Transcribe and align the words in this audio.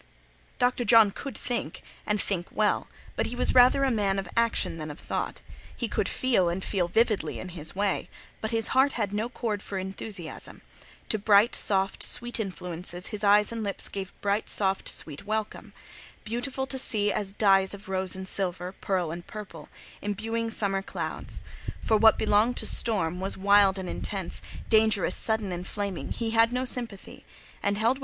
Dr. 0.57 0.83
John 0.83 1.11
could 1.11 1.37
think 1.37 1.83
and 2.07 2.19
think 2.19 2.47
well, 2.49 2.87
but 3.15 3.27
he 3.27 3.35
was 3.35 3.53
rather 3.53 3.83
a 3.83 3.91
man 3.91 4.17
of 4.17 4.27
action 4.35 4.79
than 4.79 4.89
of 4.89 4.99
thought; 4.99 5.41
he 5.77 5.87
could 5.87 6.09
feel, 6.09 6.49
and 6.49 6.65
feel 6.65 6.87
vividly 6.87 7.37
in 7.37 7.49
his 7.49 7.75
way, 7.75 8.09
but 8.41 8.49
his 8.49 8.69
heart 8.69 8.93
had 8.93 9.13
no 9.13 9.29
chord 9.29 9.61
for 9.61 9.77
enthusiasm: 9.77 10.63
to 11.09 11.19
bright, 11.19 11.53
soft, 11.55 12.01
sweet 12.01 12.39
influences 12.39 13.09
his 13.13 13.23
eyes 13.23 13.51
and 13.51 13.61
lips 13.63 13.89
gave 13.89 14.19
bright, 14.21 14.49
soft, 14.49 14.89
sweet 14.89 15.27
welcome, 15.27 15.71
beautiful 16.23 16.65
to 16.65 16.79
see 16.79 17.11
as 17.13 17.31
dyes 17.31 17.75
of 17.75 17.87
rose 17.87 18.15
and 18.15 18.27
silver, 18.27 18.71
pearl 18.71 19.11
and 19.11 19.27
purple, 19.27 19.69
imbuing 20.01 20.49
summer 20.49 20.81
clouds; 20.81 21.41
for 21.79 21.95
what 21.95 22.17
belonged 22.17 22.57
to 22.57 22.65
storm, 22.65 23.19
what 23.19 23.25
was 23.25 23.37
wild 23.37 23.77
and 23.77 23.87
intense, 23.87 24.41
dangerous, 24.67 25.15
sudden, 25.15 25.51
and 25.51 25.67
flaming, 25.67 26.11
he 26.11 26.31
had 26.31 26.51
no 26.51 26.65
sympathy, 26.65 27.23
and 27.61 27.77
held 27.77 27.77
with 27.77 27.77
it 27.77 27.77
no 27.77 27.79
communion. 27.83 27.99